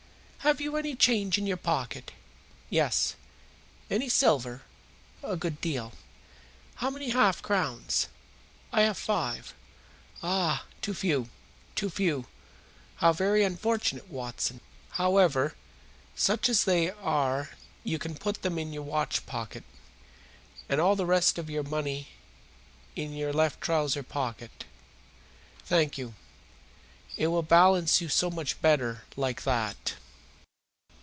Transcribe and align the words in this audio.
"Have 0.43 0.59
you 0.59 0.75
any 0.75 0.95
change 0.95 1.37
in 1.37 1.45
your 1.45 1.55
pocket?" 1.55 2.13
"Yes." 2.67 3.15
"Any 3.91 4.09
silver?" 4.09 4.63
"A 5.23 5.35
good 5.37 5.61
deal." 5.61 5.93
"How 6.77 6.89
many 6.89 7.11
half 7.11 7.43
crowns?" 7.43 8.07
"I 8.73 8.81
have 8.81 8.97
five." 8.97 9.53
"Ah, 10.23 10.65
too 10.81 10.95
few! 10.95 11.29
Too 11.75 11.91
few! 11.91 12.25
How 12.97 13.13
very 13.13 13.43
unfortunate, 13.43 14.09
Watson! 14.09 14.61
However, 14.93 15.53
such 16.15 16.49
as 16.49 16.63
they 16.63 16.89
are 16.89 17.51
you 17.83 17.99
can 17.99 18.15
put 18.15 18.41
them 18.41 18.57
in 18.57 18.73
your 18.73 18.83
watchpocket. 18.83 19.63
And 20.67 20.81
all 20.81 20.95
the 20.95 21.05
rest 21.05 21.37
of 21.37 21.51
your 21.51 21.63
money 21.63 22.07
in 22.95 23.13
your 23.13 23.31
left 23.31 23.61
trouser 23.61 24.01
pocket. 24.03 24.63
Thank 25.65 25.99
you. 25.99 26.15
It 27.15 27.27
will 27.27 27.43
balance 27.43 28.01
you 28.01 28.09
so 28.09 28.31
much 28.31 28.59
better 28.59 29.03
like 29.15 29.43
that." 29.43 29.93